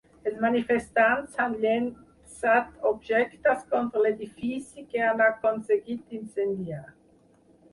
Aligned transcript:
Els 0.29 0.37
manifestants 0.43 1.35
han 1.43 1.53
llençat 1.65 2.87
objectes 2.91 3.61
contra 3.75 4.03
l’edifici, 4.07 4.87
que 4.95 5.05
han 5.11 5.23
aconseguit 5.27 6.03
d’incendiar. 6.09 6.83